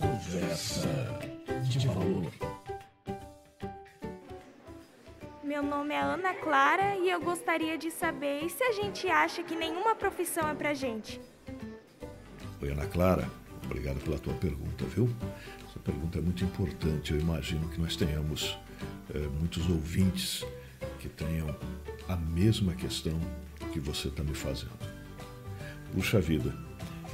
Conversa 0.00 0.88
de 1.64 1.86
valor. 1.88 2.32
Meu 5.42 5.62
nome 5.62 5.94
é 5.94 6.00
Ana 6.00 6.34
Clara 6.34 6.96
e 6.96 7.10
eu 7.10 7.20
gostaria 7.20 7.76
de 7.76 7.90
saber 7.90 8.48
se 8.48 8.62
a 8.62 8.72
gente 8.72 9.08
acha 9.08 9.42
que 9.42 9.56
nenhuma 9.56 9.94
profissão 9.94 10.48
é 10.48 10.54
pra 10.54 10.72
gente. 10.72 11.20
Oi, 12.62 12.70
Ana 12.70 12.86
Clara. 12.86 13.28
Obrigado 13.64 13.98
pela 14.00 14.18
tua 14.18 14.34
pergunta, 14.34 14.84
viu? 14.84 15.08
Essa 15.68 15.78
pergunta 15.80 16.18
é 16.18 16.22
muito 16.22 16.44
importante. 16.44 17.12
Eu 17.12 17.20
imagino 17.20 17.68
que 17.68 17.80
nós 17.80 17.96
tenhamos 17.96 18.58
é, 19.14 19.18
muitos 19.18 19.68
ouvintes 19.68 20.44
que 21.00 21.08
tenham 21.08 21.54
a 22.08 22.16
mesma 22.16 22.74
questão 22.74 23.18
que 23.72 23.80
você 23.80 24.08
está 24.08 24.22
me 24.22 24.34
fazendo. 24.34 24.78
Puxa 25.92 26.20
vida, 26.20 26.54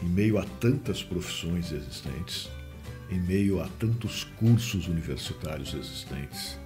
em 0.03 0.09
meio 0.09 0.39
a 0.39 0.45
tantas 0.61 1.03
profissões 1.03 1.73
existentes, 1.73 2.51
em 3.11 3.21
meio 3.21 3.61
a 3.61 3.69
tantos 3.79 4.25
cursos 4.39 4.89
universitários 4.89 5.75
existentes, 5.75 6.59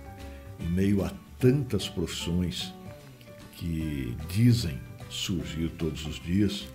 em 0.60 0.68
meio 0.68 1.04
a 1.04 1.12
tantas 1.38 1.88
profissões 1.88 2.72
que 3.52 4.16
dizem 4.28 4.78
surgir 5.10 5.70
todos 5.70 6.06
os 6.06 6.20
dias, 6.20 6.68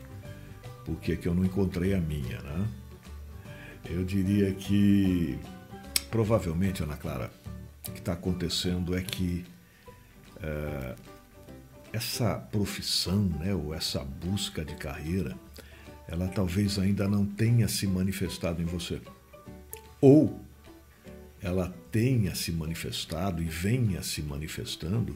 por 0.86 0.98
que, 0.98 1.16
que 1.16 1.28
eu 1.28 1.34
não 1.34 1.46
encontrei 1.46 1.94
a 1.94 2.00
minha, 2.00 2.42
né? 2.42 2.68
Eu 3.86 4.04
diria 4.04 4.54
que 4.54 5.38
provavelmente, 6.10 6.84
Ana 6.84 6.96
Clara, 6.96 7.32
o 7.88 7.92
que 7.92 8.00
está 8.00 8.14
acontecendo 8.14 8.96
é 8.96 9.02
que 9.02 9.44
é, 10.42 10.96
essa 11.92 12.36
profissão, 12.36 13.24
né, 13.24 13.54
ou 13.54 13.74
essa 13.74 14.04
busca 14.04 14.64
de 14.64 14.76
carreira, 14.76 15.36
ela 16.08 16.28
talvez 16.28 16.78
ainda 16.78 17.08
não 17.08 17.26
tenha 17.26 17.68
se 17.68 17.88
manifestado 17.88 18.62
em 18.62 18.66
você. 18.66 19.02
Ou 20.04 20.38
ela 21.42 21.74
tenha 21.90 22.36
se 22.36 22.52
manifestado 22.52 23.42
e 23.42 23.46
venha 23.46 24.04
se 24.04 24.22
manifestando, 24.22 25.16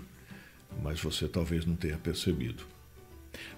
mas 0.81 1.01
você 1.01 1.27
talvez 1.27 1.65
não 1.65 1.75
tenha 1.75 1.97
percebido. 1.97 2.65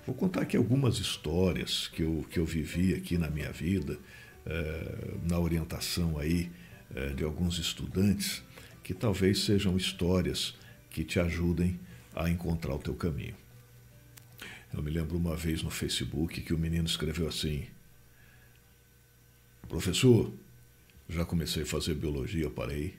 Vou 0.08 0.16
contar 0.16 0.42
aqui 0.42 0.58
algumas 0.58 0.98
histórias 0.98 1.88
que 1.88 2.02
eu, 2.02 2.26
que 2.32 2.40
eu 2.40 2.46
vivi 2.48 2.96
aqui 2.96 3.16
na 3.16 3.30
minha 3.30 3.52
vida, 3.52 3.96
eh, 4.44 5.18
na 5.22 5.38
orientação 5.38 6.18
aí 6.18 6.50
eh, 6.96 7.10
de 7.10 7.24
alguns 7.24 7.60
estudantes, 7.60 8.42
que 8.84 8.96
talvez 8.96 9.44
sejam 9.44 9.78
histórias 9.78 10.56
que 10.90 11.04
te 11.04 11.20
ajudem 11.20 11.80
a 12.16 12.28
encontrar 12.28 12.74
o 12.74 12.80
teu 12.80 12.96
caminho. 12.96 13.36
Eu 14.74 14.82
me 14.82 14.90
lembro 14.90 15.16
uma 15.16 15.36
vez 15.36 15.62
no 15.62 15.70
Facebook 15.70 16.42
que 16.42 16.56
o 16.56 16.58
menino 16.58 16.88
escreveu 16.88 17.28
assim: 17.28 17.68
Professor, 19.68 20.34
já 21.10 21.26
comecei 21.26 21.64
a 21.64 21.66
fazer 21.66 21.96
biologia, 21.96 22.50
parei. 22.52 22.96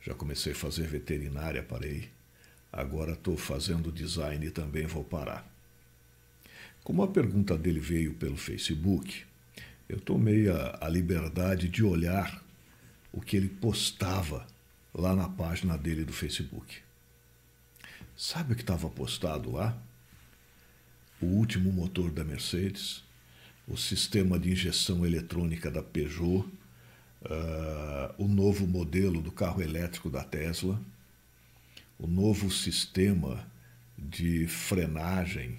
Já 0.00 0.14
comecei 0.14 0.52
a 0.52 0.56
fazer 0.56 0.86
veterinária, 0.86 1.62
parei. 1.62 2.08
Agora 2.72 3.12
estou 3.12 3.36
fazendo 3.36 3.92
design 3.92 4.46
e 4.46 4.50
também 4.50 4.86
vou 4.86 5.04
parar. 5.04 5.46
Como 6.82 7.02
a 7.02 7.08
pergunta 7.08 7.56
dele 7.56 7.78
veio 7.78 8.14
pelo 8.14 8.36
Facebook, 8.36 9.24
eu 9.88 10.00
tomei 10.00 10.48
a, 10.48 10.78
a 10.80 10.88
liberdade 10.88 11.68
de 11.68 11.84
olhar 11.84 12.42
o 13.12 13.20
que 13.20 13.36
ele 13.36 13.48
postava 13.48 14.46
lá 14.94 15.14
na 15.14 15.28
página 15.28 15.76
dele 15.76 16.04
do 16.04 16.12
Facebook. 16.12 16.78
Sabe 18.16 18.54
o 18.54 18.56
que 18.56 18.62
estava 18.62 18.88
postado 18.88 19.52
lá? 19.52 19.76
O 21.20 21.26
último 21.26 21.70
motor 21.70 22.10
da 22.10 22.24
Mercedes, 22.24 23.04
o 23.68 23.76
sistema 23.76 24.38
de 24.38 24.50
injeção 24.50 25.04
eletrônica 25.06 25.70
da 25.70 25.82
Peugeot, 25.82 26.48
uh, 27.24 28.14
o 28.22 28.28
novo 28.28 28.66
modelo 28.66 29.20
do 29.20 29.30
carro 29.30 29.62
elétrico 29.62 30.10
da 30.10 30.24
Tesla, 30.24 30.80
o 31.98 32.06
novo 32.06 32.50
sistema 32.50 33.46
de 33.96 34.46
frenagem 34.46 35.58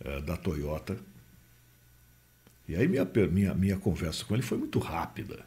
uh, 0.00 0.20
da 0.22 0.36
Toyota. 0.36 0.98
E 2.66 2.76
aí 2.76 2.86
minha, 2.86 3.04
minha, 3.30 3.54
minha 3.54 3.76
conversa 3.78 4.24
com 4.24 4.34
ele 4.34 4.42
foi 4.42 4.58
muito 4.58 4.78
rápida. 4.78 5.44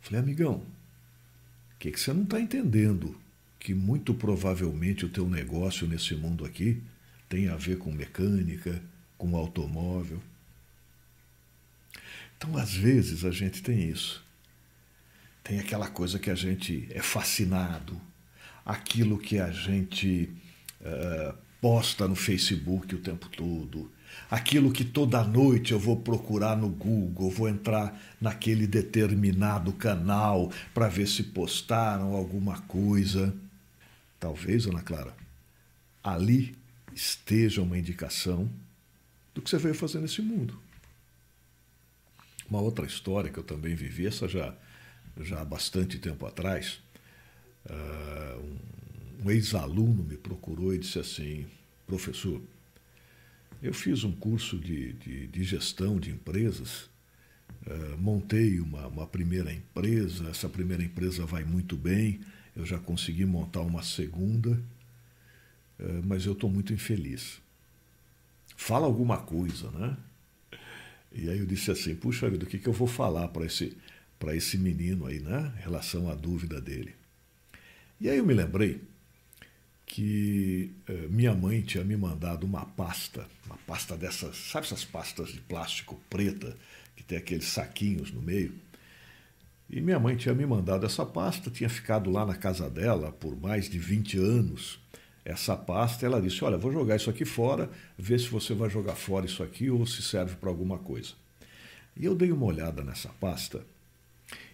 Falei, 0.00 0.20
amigão, 0.20 0.54
o 1.74 1.78
que, 1.78 1.90
que 1.90 2.00
você 2.00 2.12
não 2.12 2.22
está 2.22 2.40
entendendo? 2.40 3.18
Que 3.58 3.74
muito 3.74 4.14
provavelmente 4.14 5.04
o 5.04 5.08
teu 5.08 5.28
negócio 5.28 5.86
nesse 5.86 6.14
mundo 6.14 6.44
aqui 6.44 6.82
tem 7.28 7.48
a 7.48 7.56
ver 7.56 7.78
com 7.78 7.92
mecânica, 7.92 8.82
com 9.16 9.36
automóvel. 9.36 10.20
Então, 12.36 12.56
às 12.56 12.72
vezes, 12.74 13.24
a 13.24 13.30
gente 13.30 13.62
tem 13.62 13.88
isso. 13.88 14.24
Tem 15.50 15.58
aquela 15.58 15.88
coisa 15.88 16.16
que 16.16 16.30
a 16.30 16.34
gente 16.36 16.86
é 16.92 17.02
fascinado, 17.02 18.00
aquilo 18.64 19.18
que 19.18 19.40
a 19.40 19.50
gente 19.50 20.32
uh, 20.80 21.36
posta 21.60 22.06
no 22.06 22.14
Facebook 22.14 22.94
o 22.94 23.00
tempo 23.00 23.28
todo, 23.28 23.90
aquilo 24.30 24.70
que 24.70 24.84
toda 24.84 25.24
noite 25.24 25.72
eu 25.72 25.78
vou 25.80 25.96
procurar 25.96 26.56
no 26.56 26.68
Google, 26.68 27.32
vou 27.32 27.48
entrar 27.48 28.00
naquele 28.20 28.64
determinado 28.64 29.72
canal 29.72 30.52
para 30.72 30.86
ver 30.86 31.08
se 31.08 31.24
postaram 31.24 32.14
alguma 32.14 32.60
coisa. 32.60 33.34
Talvez, 34.20 34.68
Ana 34.68 34.82
Clara, 34.82 35.16
ali 36.00 36.56
esteja 36.94 37.60
uma 37.60 37.76
indicação 37.76 38.48
do 39.34 39.42
que 39.42 39.50
você 39.50 39.58
veio 39.58 39.74
fazer 39.74 39.98
nesse 39.98 40.22
mundo. 40.22 40.56
Uma 42.48 42.60
outra 42.60 42.86
história 42.86 43.32
que 43.32 43.38
eu 43.40 43.42
também 43.42 43.74
vivi, 43.74 44.06
essa 44.06 44.28
já, 44.28 44.54
já 45.20 45.40
há 45.40 45.44
bastante 45.44 45.98
tempo 45.98 46.26
atrás, 46.26 46.80
uh, 47.66 48.42
um, 49.24 49.30
ex-aluno 49.30 50.02
me 50.02 50.16
procurou 50.16 50.74
e 50.74 50.78
disse 50.78 50.98
assim, 50.98 51.46
professor, 51.86 52.40
eu 53.62 53.74
fiz 53.74 54.04
um 54.04 54.12
curso 54.12 54.58
de, 54.58 54.94
de, 54.94 55.26
de 55.26 55.44
gestão 55.44 55.98
de 55.98 56.10
empresas, 56.10 56.88
uh, 57.66 57.98
montei 57.98 58.60
uma, 58.60 58.86
uma 58.86 59.06
primeira 59.06 59.52
empresa, 59.52 60.28
essa 60.28 60.48
primeira 60.48 60.82
empresa 60.82 61.26
vai 61.26 61.44
muito 61.44 61.76
bem, 61.76 62.20
eu 62.56 62.64
já 62.64 62.78
consegui 62.78 63.24
montar 63.24 63.60
uma 63.60 63.82
segunda, 63.82 64.60
eh, 65.78 66.00
mas 66.04 66.26
eu 66.26 66.32
estou 66.32 66.50
muito 66.50 66.72
infeliz. 66.72 67.40
Fala 68.56 68.86
alguma 68.86 69.18
coisa, 69.18 69.70
né? 69.70 69.96
E 71.12 71.28
aí 71.28 71.38
eu 71.38 71.46
disse 71.46 71.70
assim, 71.70 71.94
puxa 71.94 72.28
vida, 72.28 72.44
o 72.44 72.48
que, 72.48 72.58
que 72.58 72.68
eu 72.68 72.72
vou 72.72 72.86
falar 72.86 73.28
para 73.28 73.46
esse, 73.46 73.76
esse 74.28 74.58
menino 74.58 75.06
aí, 75.06 75.20
né? 75.20 75.52
Em 75.58 75.62
relação 75.62 76.10
à 76.10 76.14
dúvida 76.14 76.60
dele. 76.60 76.94
E 78.00 78.08
aí 78.08 78.18
eu 78.18 78.26
me 78.26 78.34
lembrei 78.34 78.80
que 79.86 80.70
eh, 80.86 81.06
minha 81.08 81.34
mãe 81.34 81.60
tinha 81.62 81.82
me 81.82 81.96
mandado 81.96 82.44
uma 82.44 82.64
pasta, 82.64 83.26
uma 83.46 83.56
pasta 83.66 83.96
dessas, 83.96 84.36
sabe 84.36 84.66
essas 84.66 84.84
pastas 84.84 85.30
de 85.30 85.40
plástico 85.40 86.00
preta, 86.08 86.56
que 86.94 87.02
tem 87.02 87.18
aqueles 87.18 87.46
saquinhos 87.46 88.12
no 88.12 88.22
meio? 88.22 88.54
E 89.68 89.80
minha 89.80 89.98
mãe 89.98 90.16
tinha 90.16 90.34
me 90.34 90.46
mandado 90.46 90.86
essa 90.86 91.04
pasta, 91.04 91.50
tinha 91.50 91.68
ficado 91.68 92.10
lá 92.10 92.24
na 92.26 92.34
casa 92.34 92.68
dela 92.70 93.12
por 93.12 93.40
mais 93.40 93.68
de 93.68 93.78
20 93.78 94.18
anos 94.18 94.80
essa 95.24 95.56
pasta, 95.56 96.06
ela 96.06 96.20
disse: 96.20 96.44
Olha, 96.44 96.56
vou 96.56 96.72
jogar 96.72 96.96
isso 96.96 97.10
aqui 97.10 97.24
fora, 97.24 97.70
ver 97.98 98.18
se 98.18 98.28
você 98.28 98.54
vai 98.54 98.70
jogar 98.70 98.94
fora 98.94 99.26
isso 99.26 99.42
aqui 99.42 99.70
ou 99.70 99.86
se 99.86 100.02
serve 100.02 100.36
para 100.36 100.48
alguma 100.48 100.78
coisa. 100.78 101.12
E 101.96 102.04
eu 102.04 102.14
dei 102.14 102.32
uma 102.32 102.46
olhada 102.46 102.82
nessa 102.82 103.08
pasta, 103.08 103.64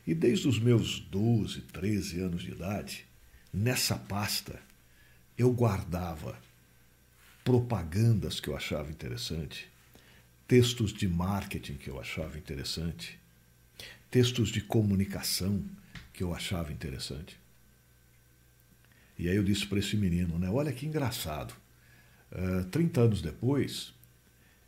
e 0.06 0.14
desde 0.14 0.46
os 0.46 0.58
meus 0.58 1.00
12, 1.00 1.62
13 1.62 2.20
anos 2.20 2.42
de 2.42 2.52
idade, 2.52 3.06
nessa 3.52 3.96
pasta, 3.96 4.60
eu 5.36 5.52
guardava 5.52 6.38
propagandas 7.42 8.40
que 8.40 8.48
eu 8.48 8.56
achava 8.56 8.91
interessante, 8.91 9.68
textos 10.47 10.92
de 10.92 11.08
marketing 11.08 11.74
que 11.74 11.88
eu 11.88 12.00
achava 12.00 12.38
interessante, 12.38 13.18
textos 14.10 14.48
de 14.48 14.60
comunicação 14.60 15.62
que 16.12 16.22
eu 16.22 16.34
achava 16.34 16.72
interessante. 16.72 17.38
E 19.18 19.28
aí 19.28 19.36
eu 19.36 19.44
disse 19.44 19.66
para 19.66 19.78
esse 19.78 19.97
menino, 19.97 20.38
né? 20.38 20.48
Olha 20.50 20.72
que 20.72 20.86
engraçado. 20.86 21.52
Uh, 22.30 22.60
eh, 22.60 22.64
30 22.64 23.00
anos 23.00 23.22
depois, 23.22 23.94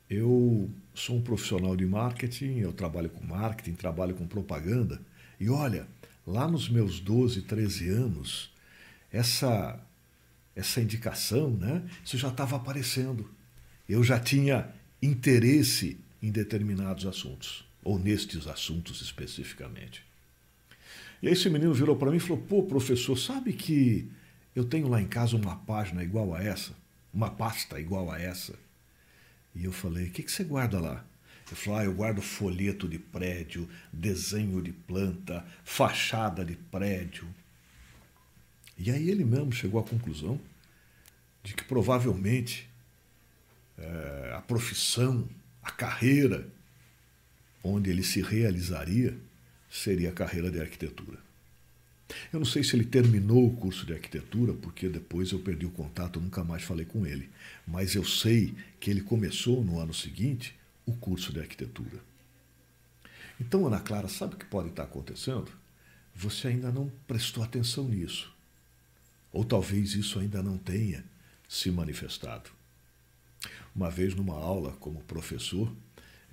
eu 0.09 0.71
sou 0.95 1.17
um 1.17 1.23
profissional 1.23 1.77
de 1.77 1.85
marketing, 1.85 2.59
eu 2.59 2.73
trabalho 2.73 3.11
com 3.11 3.25
marketing, 3.25 3.75
trabalho 3.75 4.15
com 4.15 4.27
propaganda. 4.27 5.01
E 5.41 5.49
olha, 5.49 5.87
lá 6.27 6.49
nos 6.49 6.69
meus 6.69 7.01
12, 7.01 7.43
13 7.43 7.89
anos, 7.91 8.51
essa, 9.13 9.81
essa 10.55 10.81
indicação, 10.81 11.51
né? 11.51 11.83
Isso 12.05 12.19
já 12.19 12.29
estava 12.29 12.57
aparecendo. 12.57 13.31
Eu 13.89 14.03
já 14.05 14.19
tinha 14.19 14.69
interesse 15.01 15.99
em 16.23 16.31
determinados 16.31 17.07
assuntos, 17.07 17.65
ou 17.83 17.99
nestes 17.99 18.47
assuntos 18.47 19.01
especificamente. 19.01 20.05
E 21.23 21.29
aí 21.29 21.33
esse 21.33 21.49
menino 21.49 21.73
virou 21.73 21.97
para 21.97 22.11
mim 22.11 22.17
e 22.17 22.21
falou: 22.21 22.39
pô, 22.39 22.63
professor, 22.65 23.17
sabe 23.17 23.53
que 23.53 24.11
eu 24.55 24.65
tenho 24.65 24.89
lá 24.89 25.01
em 25.01 25.07
casa 25.07 25.37
uma 25.37 25.57
página 25.57 26.03
igual 26.03 26.35
a 26.35 26.43
essa, 26.43 26.73
uma 27.13 27.31
pasta 27.31 27.81
igual 27.81 28.11
a 28.11 28.21
essa. 28.21 28.55
E 29.55 29.65
eu 29.65 29.73
falei: 29.73 30.07
O 30.07 30.11
que, 30.11 30.23
que 30.23 30.31
você 30.31 30.45
guarda 30.45 30.79
lá? 30.81 31.05
Ele 31.51 31.61
falou: 31.61 31.79
ah, 31.79 31.85
eu 31.85 31.95
guardo 31.95 32.21
folheto 32.21 32.89
de 32.89 32.99
prédio, 32.99 33.69
desenho 33.93 34.61
de 34.63 34.73
planta, 34.73 35.45
fachada 35.65 36.45
de 36.45 36.55
prédio. 36.57 37.27
E 38.77 38.91
aí 38.91 39.11
ele 39.11 39.25
mesmo 39.25 39.53
chegou 39.53 39.81
à 39.81 39.85
conclusão 39.85 40.41
de 41.43 41.55
que 41.55 41.65
provavelmente 41.65 42.69
é, 43.77 44.35
a 44.37 44.41
profissão, 44.41 45.29
a 45.63 45.71
carreira 45.71 46.47
onde 47.63 47.91
ele 47.91 48.03
se 48.03 48.21
realizaria 48.21 49.17
seria 49.71 50.11
a 50.11 50.13
carreira 50.13 50.51
de 50.51 50.61
arquitetura. 50.61 51.19
Eu 52.33 52.39
não 52.39 52.47
sei 52.47 52.65
se 52.65 52.75
ele 52.75 52.85
terminou 52.85 53.47
o 53.47 53.57
curso 53.57 53.85
de 53.85 53.93
arquitetura, 53.93 54.55
porque 54.55 54.89
depois 54.89 55.31
eu 55.31 55.39
perdi 55.41 55.67
o 55.67 55.71
contato, 55.71 56.21
nunca 56.21 56.43
mais 56.43 56.63
falei 56.63 56.87
com 56.87 57.07
ele. 57.07 57.29
Mas 57.67 57.95
eu 57.95 58.05
sei 58.05 58.55
que 58.81 58.91
ele 58.91 59.03
começou 59.03 59.63
no 59.63 59.79
ano 59.79 59.93
seguinte 59.93 60.58
o 60.89 60.97
curso 60.97 61.33
de 61.33 61.39
arquitetura. 61.39 62.01
Então, 63.39 63.67
Ana 63.67 63.79
Clara, 63.79 64.09
sabe 64.09 64.35
o 64.35 64.39
que 64.39 64.47
pode 64.47 64.71
estar 64.71 64.85
acontecendo? 64.85 65.49
Você 66.15 66.49
ainda 66.49 66.73
não 66.73 66.91
prestou 67.07 67.45
atenção 67.45 67.87
nisso. 67.87 68.35
Ou 69.31 69.45
talvez 69.45 69.95
isso 69.95 70.19
ainda 70.19 70.43
não 70.43 70.57
tenha 70.57 71.05
se 71.47 71.71
manifestado. 71.71 72.51
Uma 73.77 73.91
vez 73.91 74.15
numa 74.15 74.35
aula 74.35 74.73
como 74.81 75.01
professor, 75.03 75.71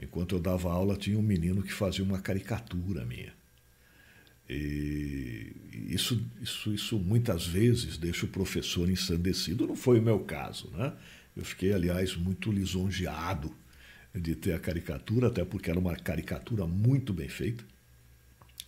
enquanto 0.02 0.36
eu 0.36 0.40
dava 0.40 0.72
aula, 0.72 0.96
tinha 0.96 1.19
um 1.19 1.22
menino 1.22 1.62
que 1.62 1.74
fazia 1.74 2.04
uma 2.04 2.22
caricatura 2.22 3.06
minha. 3.06 3.34
E 4.50 5.54
isso, 5.90 6.25
isso, 6.42 6.74
isso 6.74 6.98
muitas 6.98 7.46
vezes 7.46 7.98
deixa 7.98 8.25
o 8.25 8.30
professor 8.30 8.90
ensandecido. 8.90 9.68
Não 9.68 9.75
foi 9.75 10.00
o 10.00 10.04
meu 10.04 10.19
caso, 10.19 10.69
né? 10.72 10.94
Eu 11.36 11.44
fiquei, 11.44 11.74
aliás, 11.74 12.16
muito 12.16 12.51
lisonjeado 12.51 13.54
de 14.16 14.36
ter 14.36 14.54
a 14.54 14.60
caricatura, 14.60 15.28
até 15.28 15.44
porque 15.44 15.70
era 15.70 15.80
uma 15.80 15.96
caricatura 15.96 16.66
muito 16.66 17.14
bem 17.14 17.28
feita. 17.28 17.64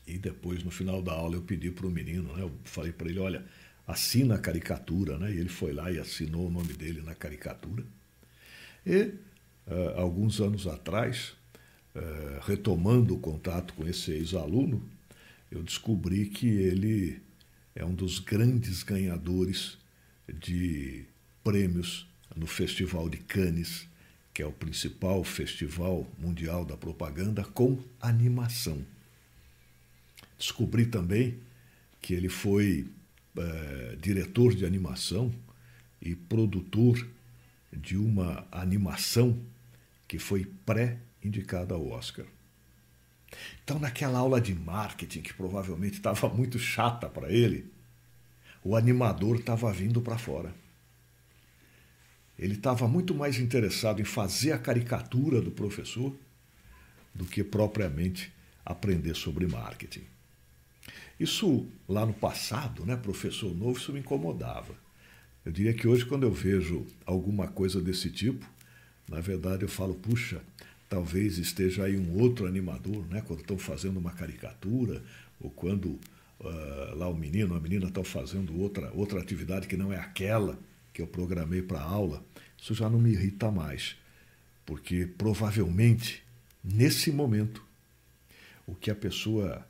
E 0.06 0.18
depois, 0.18 0.64
no 0.64 0.72
final 0.72 1.02
da 1.02 1.14
aula, 1.14 1.36
eu 1.36 1.42
pedi 1.42 1.72
para 1.72 1.88
o 1.88 1.92
menino, 1.92 2.36
né? 2.36 2.44
Eu 2.44 2.52
falei 2.64 2.92
para 2.92 3.10
ele, 3.10 3.20
olha, 3.20 3.44
assina 3.86 4.36
a 4.36 4.40
caricatura, 4.40 5.18
né? 5.18 5.32
E 5.32 5.38
ele 5.38 5.50
foi 5.50 5.74
lá 5.74 5.92
e 5.92 6.00
assinou 6.00 6.48
o 6.48 6.52
nome 6.52 6.74
dele 6.74 7.02
na 7.02 7.16
caricatura. 7.16 7.84
E, 8.86 9.14
uh, 9.68 9.98
alguns 9.98 10.40
anos 10.40 10.68
atrás, 10.68 11.34
uh, 11.96 12.40
retomando 12.46 13.16
o 13.16 13.20
contato 13.20 13.74
com 13.74 13.88
esse 13.88 14.12
ex-aluno, 14.12 14.82
eu 15.52 15.64
descobri 15.64 16.26
que 16.28 16.48
ele 16.48 17.22
é 17.76 17.86
um 17.86 17.94
dos 17.94 18.20
grandes 18.20 18.84
ganhadores 18.84 19.78
de 20.28 21.06
prêmios 21.44 22.08
no 22.36 22.48
Festival 22.48 23.10
de 23.10 23.18
Cannes, 23.18 23.88
que 24.38 24.44
é 24.44 24.46
o 24.46 24.52
principal 24.52 25.24
festival 25.24 26.06
mundial 26.20 26.64
da 26.64 26.78
propaganda 26.78 27.44
com 27.44 27.80
animação. 28.00 28.86
Descobri 30.38 30.86
também 30.86 31.40
que 32.00 32.14
ele 32.14 32.30
foi 32.30 32.88
é, 33.36 33.98
diretor 34.00 34.54
de 34.54 34.64
animação 34.64 35.34
e 36.00 36.14
produtor 36.14 37.04
de 37.74 37.98
uma 37.98 38.48
animação 38.52 39.42
que 40.08 40.20
foi 40.20 40.46
pré-indicada 40.64 41.74
ao 41.74 41.88
Oscar. 41.88 42.28
Então, 43.64 43.80
naquela 43.80 44.20
aula 44.20 44.40
de 44.40 44.54
marketing, 44.54 45.22
que 45.22 45.34
provavelmente 45.34 45.96
estava 45.96 46.30
muito 46.30 46.60
chata 46.60 47.10
para 47.10 47.32
ele, 47.32 47.66
o 48.64 48.76
animador 48.76 49.38
estava 49.38 49.74
vindo 49.74 50.00
para 50.00 50.20
fora. 50.20 50.54
Ele 52.38 52.54
estava 52.54 52.88
muito 52.88 53.16
mais 53.16 53.40
interessado 53.40 54.02
em 54.02 54.06
fazer 54.06 54.52
a 54.52 54.60
caricatura 54.60 55.42
do 55.42 55.52
professor 55.52 56.16
do 57.14 57.26
que 57.26 57.44
propriamente 57.44 58.32
aprender 58.66 59.16
sobre 59.16 59.48
marketing. 59.48 60.04
Isso 61.20 61.68
lá 61.90 62.06
no 62.06 62.14
passado, 62.14 62.86
né, 62.86 62.96
professor 62.96 63.56
novo, 63.56 63.80
isso 63.80 63.92
me 63.92 64.00
incomodava. 64.00 64.76
Eu 65.44 65.52
diria 65.52 65.74
que 65.74 65.88
hoje, 65.88 66.06
quando 66.06 66.24
eu 66.24 66.32
vejo 66.32 66.86
alguma 67.06 67.48
coisa 67.48 67.82
desse 67.82 68.12
tipo, 68.12 68.46
na 69.10 69.20
verdade 69.20 69.64
eu 69.64 69.70
falo, 69.70 69.96
puxa, 69.96 70.42
talvez 70.90 71.38
esteja 71.38 71.86
aí 71.86 71.98
um 71.98 72.20
outro 72.20 72.46
animador, 72.46 73.06
né? 73.08 73.22
quando 73.26 73.40
estão 73.40 73.58
fazendo 73.58 73.98
uma 73.98 74.12
caricatura, 74.12 75.02
ou 75.40 75.50
quando 75.50 76.00
uh, 76.40 76.96
lá 76.96 77.08
o 77.08 77.16
menino, 77.16 77.56
a 77.56 77.60
menina 77.60 77.88
estão 77.88 78.04
fazendo 78.04 78.60
outra, 78.60 78.92
outra 78.94 79.20
atividade 79.20 79.68
que 79.68 79.78
não 79.78 79.92
é 79.92 79.98
aquela 79.98 80.60
que 80.98 81.02
eu 81.04 81.06
programei 81.06 81.62
para 81.62 81.80
aula, 81.80 82.26
isso 82.58 82.74
já 82.74 82.90
não 82.90 83.00
me 83.00 83.12
irrita 83.12 83.52
mais, 83.52 83.96
porque 84.66 85.06
provavelmente, 85.06 86.24
nesse 86.64 87.12
momento, 87.12 87.64
o 88.66 88.74
que 88.74 88.90
a 88.90 88.96
pessoa 88.96 89.64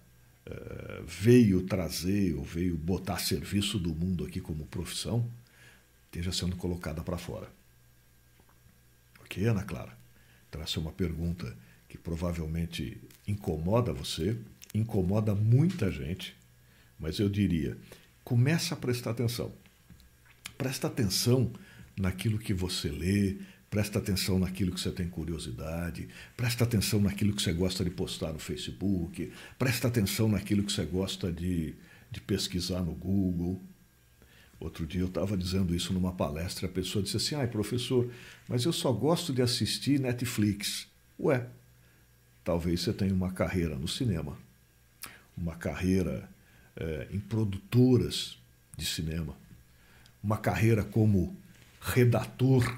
uh, 0.47 1.03
veio 1.05 1.63
trazer 1.63 2.33
ou 2.33 2.45
veio 2.45 2.77
botar 2.77 3.17
serviço 3.17 3.77
do 3.77 3.93
mundo 3.93 4.23
aqui 4.23 4.39
como 4.39 4.67
profissão, 4.67 5.29
esteja 6.05 6.31
sendo 6.31 6.55
colocada 6.55 7.03
para 7.03 7.17
fora. 7.17 7.51
Ok, 9.19 9.45
Ana 9.45 9.63
Clara? 9.63 9.97
Então, 10.47 10.61
essa 10.61 10.79
é 10.79 10.81
uma 10.81 10.93
pergunta 10.93 11.53
que 11.89 11.97
provavelmente 11.97 13.01
incomoda 13.27 13.91
você, 13.91 14.37
incomoda 14.73 15.35
muita 15.35 15.91
gente, 15.91 16.37
mas 16.97 17.19
eu 17.19 17.27
diria: 17.27 17.77
começa 18.23 18.75
a 18.75 18.77
prestar 18.77 19.11
atenção. 19.11 19.51
Presta 20.57 20.87
atenção 20.87 21.51
naquilo 21.97 22.37
que 22.37 22.53
você 22.53 22.89
lê, 22.89 23.37
presta 23.69 23.99
atenção 23.99 24.39
naquilo 24.39 24.71
que 24.71 24.79
você 24.79 24.91
tem 24.91 25.07
curiosidade, 25.07 26.07
presta 26.35 26.63
atenção 26.63 27.01
naquilo 27.01 27.33
que 27.33 27.41
você 27.41 27.53
gosta 27.53 27.83
de 27.83 27.89
postar 27.89 28.31
no 28.31 28.39
Facebook, 28.39 29.31
presta 29.57 29.87
atenção 29.87 30.29
naquilo 30.29 30.63
que 30.63 30.71
você 30.71 30.85
gosta 30.85 31.31
de, 31.31 31.75
de 32.09 32.21
pesquisar 32.21 32.81
no 32.81 32.93
Google. 32.93 33.61
Outro 34.59 34.87
dia 34.87 35.01
eu 35.01 35.07
estava 35.07 35.37
dizendo 35.37 35.75
isso 35.75 35.93
numa 35.93 36.13
palestra, 36.13 36.65
a 36.65 36.71
pessoa 36.71 37.03
disse 37.03 37.17
assim: 37.17 37.35
ai, 37.35 37.47
professor, 37.47 38.09
mas 38.47 38.65
eu 38.65 38.73
só 38.73 38.91
gosto 38.91 39.31
de 39.31 39.41
assistir 39.41 39.99
Netflix. 39.99 40.87
Ué, 41.19 41.47
talvez 42.43 42.81
você 42.81 42.93
tenha 42.93 43.13
uma 43.13 43.31
carreira 43.31 43.75
no 43.75 43.87
cinema, 43.87 44.37
uma 45.37 45.55
carreira 45.55 46.27
é, 46.75 47.07
em 47.11 47.19
produtoras 47.19 48.37
de 48.75 48.85
cinema, 48.85 49.37
uma 50.27 50.37
carreira 50.37 50.83
como 50.83 51.33
redator, 51.79 52.77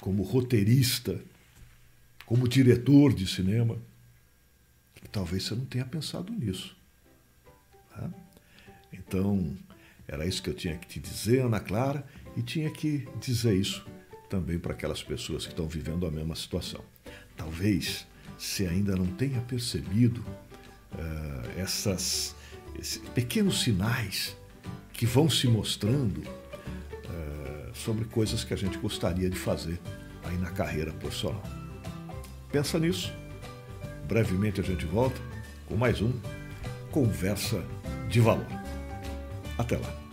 como 0.00 0.22
roteirista, 0.22 1.20
como 2.24 2.48
diretor 2.48 3.12
de 3.12 3.26
cinema. 3.26 3.76
E 5.04 5.08
talvez 5.08 5.42
você 5.42 5.54
não 5.54 5.66
tenha 5.66 5.84
pensado 5.84 6.32
nisso. 6.32 6.74
Tá? 7.90 8.10
Então, 8.90 9.54
era 10.06 10.24
isso 10.24 10.42
que 10.42 10.48
eu 10.48 10.54
tinha 10.54 10.78
que 10.78 10.88
te 10.88 10.98
dizer, 10.98 11.42
Ana 11.42 11.60
Clara, 11.60 12.02
e 12.34 12.40
tinha 12.40 12.70
que 12.70 13.06
dizer 13.20 13.54
isso 13.54 13.86
também 14.30 14.58
para 14.58 14.72
aquelas 14.72 15.02
pessoas 15.02 15.44
que 15.44 15.52
estão 15.52 15.68
vivendo 15.68 16.06
a 16.06 16.10
mesma 16.10 16.34
situação. 16.34 16.82
Talvez 17.36 18.06
você 18.38 18.66
ainda 18.66 18.96
não 18.96 19.06
tenha 19.08 19.42
percebido 19.42 20.22
uh, 20.22 21.60
essas, 21.60 22.34
esses 22.78 23.06
pequenos 23.10 23.60
sinais 23.60 24.34
que 24.98 25.06
vão 25.06 25.30
se 25.30 25.46
mostrando 25.46 26.18
uh, 26.18 27.72
sobre 27.72 28.04
coisas 28.06 28.42
que 28.42 28.52
a 28.52 28.56
gente 28.56 28.76
gostaria 28.78 29.30
de 29.30 29.38
fazer 29.38 29.78
aí 30.24 30.36
na 30.38 30.50
carreira 30.50 30.92
profissional. 30.92 31.40
Pensa 32.50 32.80
nisso. 32.80 33.12
Brevemente 34.08 34.60
a 34.60 34.64
gente 34.64 34.84
volta 34.86 35.20
com 35.66 35.76
mais 35.76 36.02
um 36.02 36.12
Conversa 36.90 37.64
de 38.08 38.18
Valor. 38.18 38.44
Até 39.56 39.76
lá. 39.76 40.07